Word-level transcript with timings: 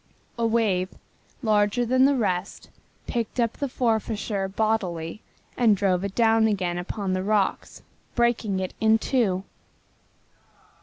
A 0.39 0.47
wave, 0.47 0.89
larger 1.43 1.85
than 1.85 2.05
the 2.05 2.15
rest, 2.15 2.69
picked 3.05 3.39
up 3.39 3.53
the 3.53 3.69
Forfarshire 3.69 4.47
bodily 4.47 5.21
and 5.55 5.77
drove 5.77 6.03
it 6.03 6.15
down 6.15 6.47
again 6.47 6.79
upon 6.79 7.13
the 7.13 7.21
rocks, 7.21 7.83
breaking 8.15 8.59
it 8.59 8.73
in 8.81 8.97
two. 8.97 9.43